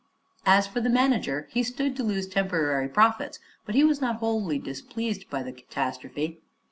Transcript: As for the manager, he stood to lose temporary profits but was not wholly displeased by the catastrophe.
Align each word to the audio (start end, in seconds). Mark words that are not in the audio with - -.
As 0.47 0.65
for 0.65 0.81
the 0.81 0.89
manager, 0.89 1.47
he 1.51 1.61
stood 1.61 1.95
to 1.95 2.03
lose 2.03 2.25
temporary 2.25 2.89
profits 2.89 3.37
but 3.67 3.75
was 3.75 4.01
not 4.01 4.15
wholly 4.15 4.57
displeased 4.57 5.29
by 5.29 5.43
the 5.43 5.51
catastrophe. 5.53 6.39